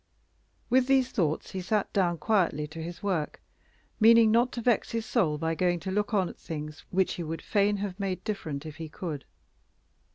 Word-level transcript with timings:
With 0.67 0.87
these 0.87 1.11
thoughts 1.11 1.51
he 1.51 1.61
sat 1.61 1.93
down 1.93 2.17
quietly 2.17 2.65
to 2.65 2.81
his 2.81 3.03
work, 3.03 3.39
meaning 3.99 4.31
not 4.31 4.51
to 4.53 4.59
vex 4.61 4.89
his 4.93 5.05
soul 5.05 5.37
by 5.37 5.53
going 5.53 5.79
to 5.81 5.91
look 5.91 6.11
on 6.11 6.27
at 6.27 6.39
things 6.39 6.83
he 7.13 7.21
would 7.21 7.43
fain 7.43 7.77
have 7.77 7.99
made 7.99 8.23
different 8.23 8.65
if 8.65 8.77
he 8.77 8.89
could. 8.89 9.25